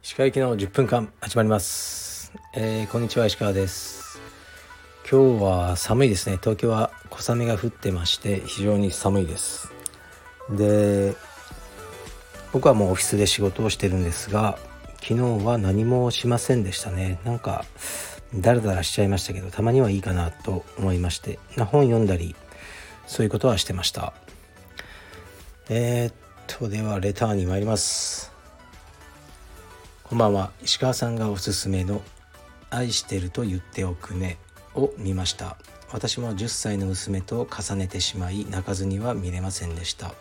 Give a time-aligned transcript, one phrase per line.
[0.00, 4.20] 石川行きの10分間始まります、えー、こんにちは石川です。
[5.10, 6.36] 今日は寒いですね。
[6.36, 9.72] 東京は小雨が降ってまして非常に寒いです。
[10.50, 11.16] で
[12.52, 14.56] 僕はもうオフィスで仕事をしてるんですが
[15.02, 17.18] 昨日は何もしませんでしたね。
[17.24, 17.64] なんか
[18.36, 22.36] ダラダラしちゃいましたけどたまにはいいかなと思いまして本読んだり
[23.10, 24.12] そういうことはしてました。
[25.68, 26.14] えー、っ
[26.46, 28.30] とではレターに参ります。
[30.04, 30.52] こんばんは。
[30.62, 32.02] 石川さんがおすすめの
[32.70, 34.38] 「愛してると言っておくね」
[34.76, 35.56] を見ました。
[35.90, 40.14] 私も10歳の娘と重ねてしまい泣かずには見れませんでした。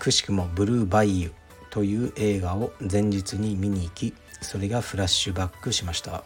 [0.00, 1.32] くしくも「ブルーバイユ」
[1.70, 6.24] という映画を前日に見に行きそれがフラッシュバックしました。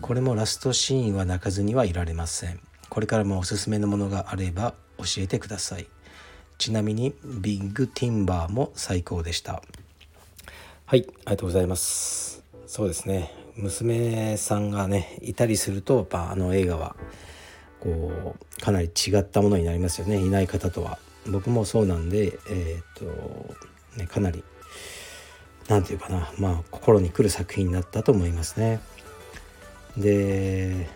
[0.00, 2.58] これもラストシーンは泣かずにはいられません。
[2.88, 5.86] これからもおすすめのものがあれば教えてください。
[6.58, 9.62] ちなみにビッグティンバーも最高でした。
[10.86, 12.44] はいありがとうございます。
[12.66, 13.32] そうですね。
[13.56, 16.96] 娘さんがねいたりするとやっぱあの映画は
[17.80, 20.18] こうかなり違ったものになりますよね。
[20.18, 20.98] いない方とは。
[21.26, 23.04] 僕もそうなんでえっ、と
[23.96, 24.44] ねかなり
[25.68, 26.32] 何て言うかな。
[26.38, 28.80] まあ心に来る作品になったと思いますね。
[29.96, 30.88] で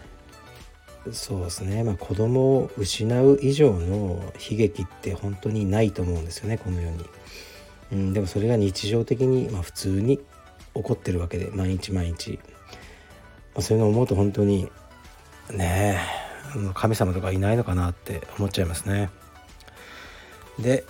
[1.13, 1.85] そうですね。
[1.85, 7.05] まあ子供を失う以上の悲劇って本当にないと思うんですよねこの世に、
[7.93, 10.25] うん、でもそれが日常的に、まあ、普通に起
[10.83, 12.39] こってるわけで毎日毎日、
[13.55, 14.71] まあ、そういうのを思うと本当に
[15.51, 16.27] ねえ
[16.75, 19.11] 神様とかいないのかなって思っちゃいますね。
[20.59, 20.85] で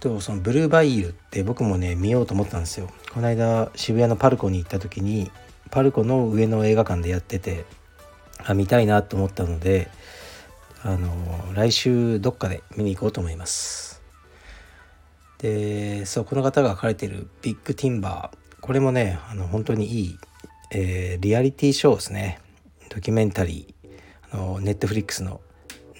[0.00, 2.88] とそのブルーバイユって僕もね見ようと思ったんですよ。
[3.12, 5.30] この間渋谷のパルコに行った時に
[5.70, 7.64] パルコの上の映画館でやってて
[8.44, 9.90] あ見たいなと思ったので
[10.82, 11.10] あの
[11.54, 14.02] 来週どっかで見に行こうと思います。
[15.38, 20.18] でそうこの方が書かれている「ビッグティンバー」これもねあの本当にいい、
[20.72, 22.40] えー、リアリティショーですね。
[22.90, 23.88] ドキュメンタリー。
[24.30, 25.40] あのネットフリックスの。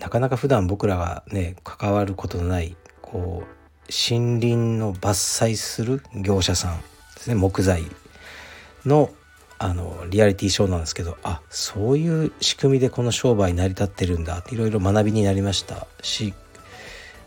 [0.00, 3.58] なかなか普段僕らがね関わることのないこう
[3.90, 6.80] 森林の伐採する業者さん
[7.16, 7.82] ですね木材
[8.84, 9.10] の
[9.58, 16.32] あのリアリティショーなんですけどあそういう仕組みでこの商売成り立ってるんだっていろいろ学びになりましたし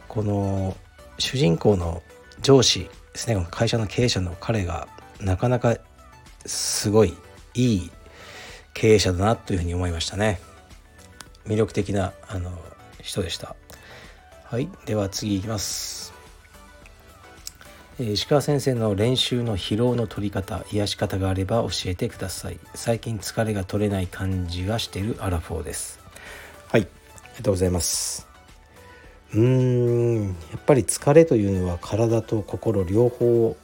[0.08, 0.78] この
[1.18, 2.02] 主人公の
[2.42, 4.88] 上司ですね会社の経営者の彼が
[5.20, 5.76] なかなか
[6.46, 7.14] すごい
[7.54, 7.92] いい
[8.74, 10.40] 経営者だなというふうに思いましたね。
[11.46, 12.52] 魅力的なあの
[13.02, 13.56] 人でした。
[14.46, 16.11] はいでは次いきます。
[18.02, 22.60] 石川先生の練習の疲労の取り方癒し方があれば教えてください。
[22.74, 26.00] 最近疲れが取れない感じがしているアラフォーです。
[26.72, 26.82] はい。
[26.82, 28.28] ありがとうございます。
[29.34, 30.26] うーん。
[30.26, 33.56] やっぱり疲れというのは体と心両方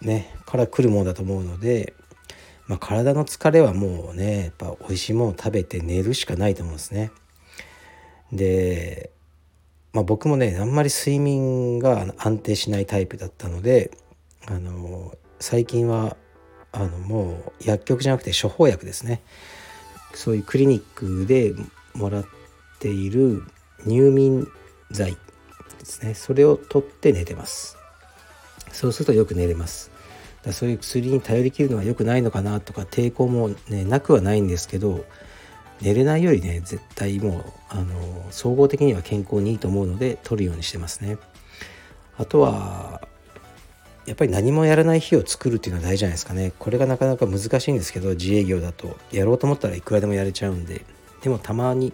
[0.00, 1.94] ねから来るものだと思うので、
[2.68, 7.10] まあ、体の疲れはもうねやっぱ美味しいものを食べて寝るしかないと思うんですね。
[8.32, 9.10] で
[9.92, 13.90] まあ、僕もねあんまり睡眠が安定しないタイプだったので
[14.46, 16.16] あの最近は
[16.72, 19.22] あのもう薬局じゃなくて処方薬ですね。
[20.14, 21.54] そういうクリニックで
[21.94, 22.24] もらっ
[22.78, 23.42] ている
[23.86, 24.46] 入眠
[24.90, 25.18] 剤で
[25.84, 26.14] すね。
[26.14, 27.76] それを取って寝てます。
[28.72, 29.90] そうするとよく寝れます。
[30.42, 35.04] だそういう薬に頼りきるのは良くないのかなとか抵抗もねなくはないんですけど
[35.80, 41.18] 寝れないよりね絶対もうあの総合的には健康にいいと思うので取るようにしてますね。
[42.18, 43.00] あとは
[44.06, 46.52] やっぱり何もやらない日を作るっていうのは大事じゃないですかね。
[46.58, 48.96] これがなかなか難しいんですけど自営業だと。
[49.12, 50.84] やろうと思ったらいくらでもやれちゃうんで。
[51.22, 51.92] でもたまに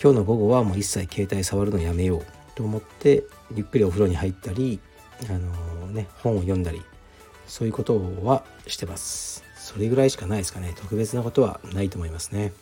[0.00, 4.80] 今日の午後はもう一切携帯触るのやめようと思ってゆっくりお風呂に入ったり
[5.28, 6.82] あのね本を読んだり
[7.46, 9.44] そういうことはしてます。
[9.56, 10.74] それぐらいしかないですかね。
[10.76, 12.52] 特別なことはないと思いますね。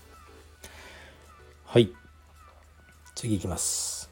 [1.72, 1.91] はい。
[3.15, 4.10] 次いきます、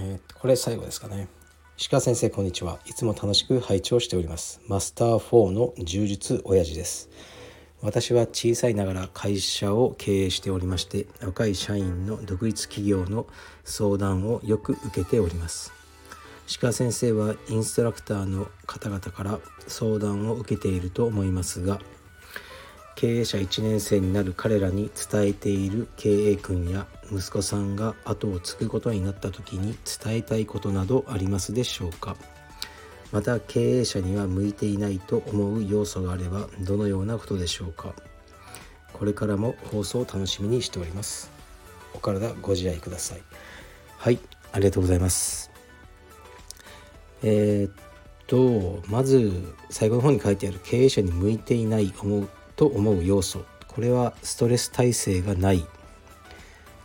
[0.00, 1.28] えー、これ最後ですかね。
[1.76, 2.80] 石川先生こんにちは。
[2.86, 4.60] いつも楽しく拝聴しております。
[4.66, 7.08] マスター4の柔術親父です。
[7.82, 13.28] 私は小さいながら会社を経営しておりまして若い社員の独立企業の
[13.62, 15.72] 相談をよく受けております。
[16.48, 19.38] 石川先生はインストラクターの方々から
[19.68, 21.78] 相談を受けていると思いますが
[22.98, 32.16] 経営者1年生になる彼らに伝えている経営君や息子さんが後を継ぐことになった時に伝えたいことなどありますでしょうか？
[33.12, 37.94] また経営者には向いていないと思う要素があればどのようなことでしょうか？
[38.92, 41.30] これからも放送を楽しみにしております。
[41.94, 43.22] お体ご自愛ください。
[43.96, 44.18] はい
[44.50, 45.52] ありがとうございます。
[47.22, 47.72] えー、っ
[48.26, 52.28] とまず最後の方に書いてある経営者に向いていない思う
[52.58, 53.44] と思う要素。
[53.68, 55.64] これはストレス耐性がない。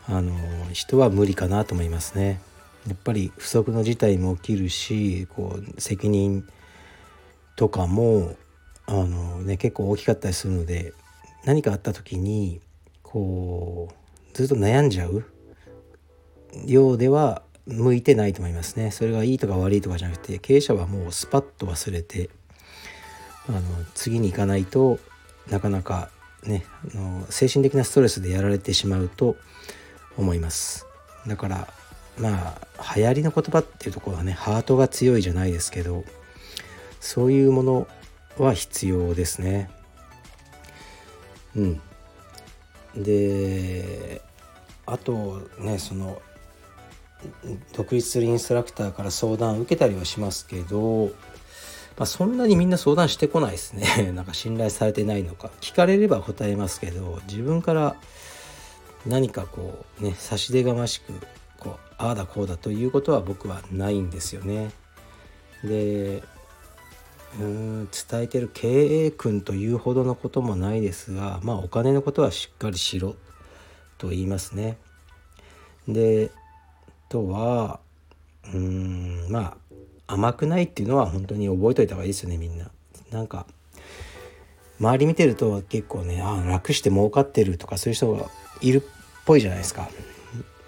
[0.08, 0.32] あの
[0.72, 2.40] 人は無理かなと思いますね。
[2.88, 6.48] やっぱり不測の事態も起きるしこう責任
[7.56, 8.36] とかも
[8.86, 10.94] あの、ね、結構大きかったりするので
[11.46, 12.62] 何かあった時に
[13.02, 15.26] こうずっと悩んじゃう
[16.66, 18.92] ようでは向いてないと思いますね。
[18.92, 22.30] それがいいとか悪いとかじゃなくて経営者はもうスパッと忘れて
[23.48, 23.62] あの
[23.96, 25.00] 次に行かないと
[25.50, 26.10] なかなか
[26.44, 29.36] ねあの精神的なストレスでやられてしまうと
[30.18, 30.86] 思います。
[31.28, 31.68] だから
[32.18, 36.04] まあ流行りの言葉っていうところはねハートが強いじゃないですけど
[37.00, 37.88] そういうもの
[38.38, 39.70] は必要ですね。
[41.56, 41.82] うん。
[42.96, 44.22] で
[44.86, 46.22] あとねその
[47.72, 51.12] 独立するインストラクターから相談を受けたりはしますけど、
[51.98, 57.96] まあ、そんなにみんな相談してこないですね なんか信頼されてないのか聞かれれば答えますけど自分から
[59.06, 61.14] 何かこうね差し出がましく
[61.60, 64.72] こうああだこうだということは僕はないんですよね。
[65.64, 66.24] で
[67.40, 73.16] うん伝えてる経営君というほどのこともないですがまあお金のことはしっかりしろ
[73.98, 74.78] と言いますね。
[75.88, 76.32] で
[77.10, 77.80] とは
[78.54, 79.58] うんまあ
[80.08, 82.70] 甘くないっていうのは本当に覚えといた方がいいですよねみんな。
[83.12, 83.46] なんか
[84.80, 88.26] 周り見てると結構ねあ楽して儲かってるとかそういう人が
[88.62, 88.82] いるっ
[89.26, 89.90] ぽいじゃないですか。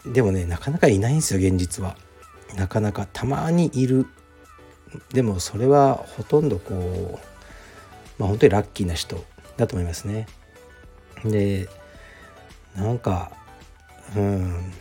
[0.05, 1.97] でもねなかなかいないんですよ現実は。
[2.55, 4.05] なかなかたまにいる。
[5.11, 7.19] でもそれはほとんどこう
[8.17, 9.23] まあ本当にラッキーな人
[9.57, 10.27] だと思いますね。
[11.25, 11.67] で
[12.75, 13.31] なんか
[14.15, 14.71] うん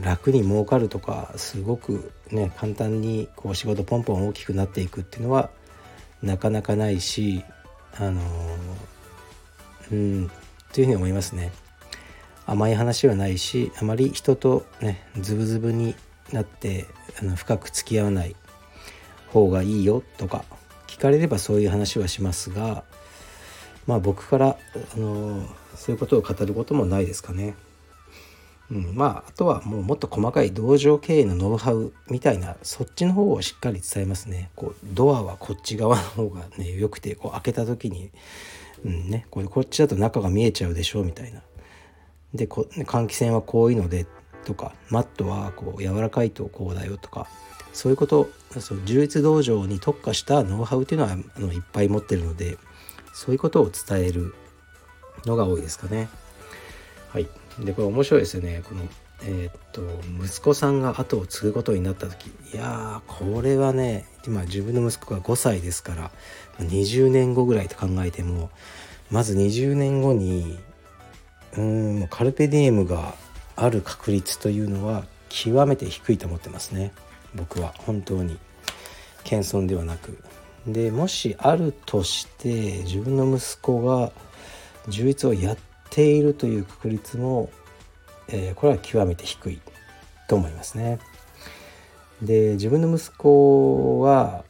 [0.00, 5.50] 楽に儲かるとかすごくね簡単にこう仕事ポンポン大きくなっていくっていうのは
[6.22, 7.44] なかなかないし
[7.96, 8.20] あの
[9.92, 10.30] うん
[10.72, 11.52] というふうに思いますね。
[12.46, 15.94] 甘い話はないしあまり人とねズブズブに
[16.32, 16.86] なって
[17.20, 18.36] あの深く付き合わない
[19.28, 20.44] 方がいいよとか
[20.86, 22.84] 聞かれればそういう話はしますが
[23.86, 24.58] まあ僕から
[24.94, 27.54] あのそういうことを語ることもないですかね。
[28.70, 34.50] うん、まああとはもうもっと細かい道場経営のノウハウみたいなそっちの方をしっかり伝えますね。
[34.56, 38.10] こうドアはこっち側の方がね良くてこう開けた時に、
[38.84, 41.42] うんね、これこっちだと中が見えちゃうでしょうみたいな。
[42.34, 44.06] でこ換気扇はこういうので
[44.44, 47.28] とかマットはこう柔らかいとこうだよとか
[47.72, 48.28] そういうこと
[48.60, 52.56] その充実道場に特化したノウハウっていうのはあのいっぱい持ってるので
[53.12, 54.34] そういうことを伝える
[55.26, 56.08] のが多いですかね。
[57.10, 57.28] はい、
[57.60, 58.62] でこれ面白いですよね。
[58.68, 58.82] この
[59.22, 59.82] えー、っと
[60.22, 62.26] 息子さんが後を継ぐことになった時。
[62.52, 66.10] いやーこれはね今自分の息子が5歳ですから
[66.58, 68.50] 20年後ぐらいと考えても
[69.10, 70.58] まず20年後に
[71.56, 73.14] うんカルペディエムが
[73.56, 76.92] ある確率というのは極めて低いと思ってますね。
[77.34, 77.72] 僕は。
[77.78, 78.38] 本当に。
[79.24, 80.18] 謙遜ではなく。
[80.66, 84.12] でもしあるとして自分の息子が
[84.88, 87.50] 充実をやってているという確率も、
[88.26, 89.60] えー、これは極めて低い
[90.28, 90.98] と思いますね。
[92.20, 94.44] で自分の息子は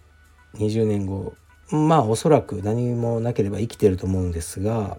[0.54, 1.34] 20年後
[1.70, 4.98] まあおそらく何もなければ生きてると思うんですが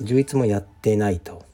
[0.00, 1.44] 充実もやってないと。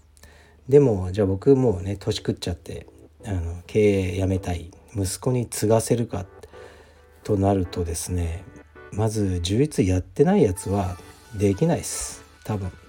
[0.69, 2.89] でもじゃあ僕もうね年食っちゃって
[3.25, 6.27] あの経営やめたい息子に継がせるか
[7.23, 8.45] となるとですね
[8.93, 10.97] まず充実やってないやつは
[11.37, 12.25] できないです。
[12.45, 12.80] 多分。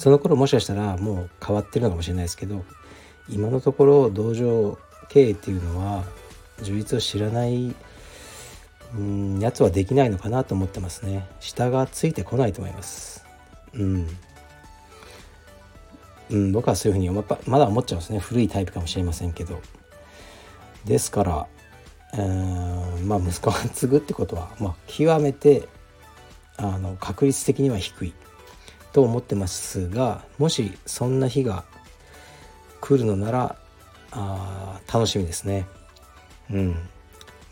[0.00, 2.64] その頃もしかしたらもう変わってるのかもしれないですけど
[3.28, 4.78] 今のところ道場
[5.10, 6.04] 経営っていうのは
[6.62, 7.74] 充実を知らない
[8.94, 11.28] うんやつはできないのかなと思ってますね。
[11.38, 13.24] 下がついてこないと思います。
[13.74, 14.08] うん。
[16.30, 18.18] うん、僕はそういうふうにままだ思っちゃうんですね。
[18.18, 19.60] 古いタイプかもしれませんけど。
[20.86, 21.46] ですから
[22.18, 25.68] うんまあ息子が継ぐってことは、まあ、極めて
[26.56, 28.14] あの確率的には低い。
[28.92, 31.64] と思ってますがもしそんな日が
[32.80, 33.56] 来るのなら
[34.12, 35.66] あ楽しみですね。
[36.50, 36.68] うん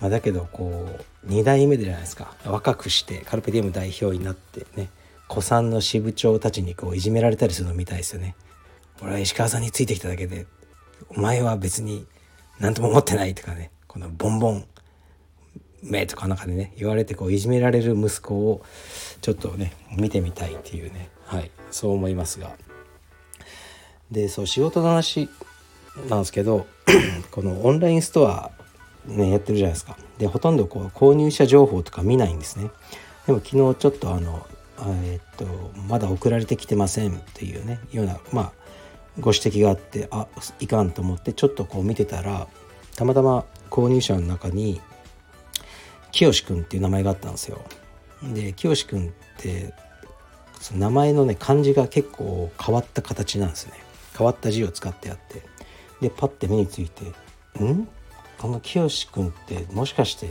[0.00, 0.88] まあ、だけどこ
[1.25, 4.90] う2代目でじゃないですか若くしてカルペディウム代表になってね
[5.28, 8.35] 古参の支部長たちにこういじめられたりするのみたいですよね。
[9.02, 10.47] 俺は石川さんについてきただけで
[11.11, 12.07] お前は別に
[12.59, 14.64] 何とも思ってないとかねこのボンボン
[15.83, 18.62] 目とかなんかでね言われてこういじめられる息子を
[19.21, 21.51] ちょっとね見てみたいっていうねはい。
[21.71, 22.57] そう思いますが。
[24.11, 25.29] でそう仕事の話
[26.09, 26.67] なんですけど
[27.31, 28.51] このオンラインストア
[29.07, 29.97] ねやってるじゃないですか。
[30.17, 32.71] でほとんどこう購入者情報とか見ないんですね。
[33.27, 34.47] でも昨日ちょっとあの
[35.03, 35.45] えっと
[35.87, 38.53] まだ送られてきてませんっていうねようなまあ
[39.21, 40.27] ご指摘があってあ
[40.61, 42.49] いかんと思ってちょっとこう見てたら
[42.97, 44.81] たまたま購入者の中に
[46.11, 47.61] 清くんっていう名前があったんですよ。
[48.23, 49.75] で清くんって
[50.61, 53.73] その名前のね漢字が結構変わった形なんですね
[54.17, 55.43] 変わった字を使ってあって
[56.00, 57.05] でパッて目について
[57.62, 57.88] 「ん？
[58.38, 60.27] この清くんってもしかして?」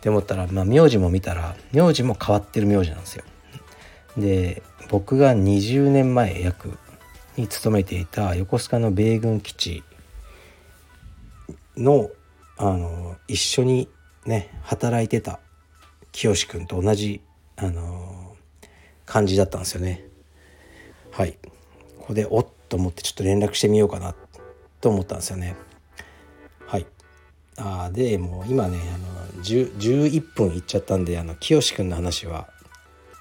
[0.00, 3.24] て思ったら、まあ、名字も見たら名字も変わってる名字なんですよ。
[4.16, 6.78] で僕が20年前約
[7.36, 9.82] に勤めていた横須賀の米軍基地
[11.76, 12.10] の
[12.56, 13.88] あの一緒に
[14.26, 15.40] ね働いてた
[16.12, 17.20] 清くんと同じ
[17.56, 18.23] あの
[19.06, 20.04] 感じだったんですよね。
[21.10, 21.38] はい
[21.98, 24.14] ここでおっと思ってちょっと連絡してみようかな
[24.80, 25.56] と思ったんですよね。
[26.66, 26.86] はい
[27.56, 32.48] あでもう今ねあの11分いっちゃったんであの清くんの話は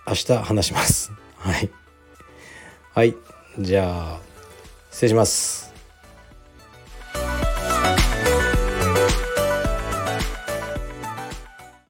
[0.06, 1.12] 明日話します。
[1.38, 1.70] はい。
[2.94, 3.16] はい。
[3.58, 4.20] じゃあ、
[4.92, 5.73] 失礼します。